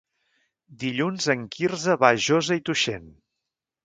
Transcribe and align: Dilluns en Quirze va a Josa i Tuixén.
Dilluns 0.83 1.27
en 1.33 1.43
Quirze 1.55 1.97
va 2.05 2.09
a 2.15 2.23
Josa 2.29 2.57
i 2.61 2.65
Tuixén. 2.71 3.05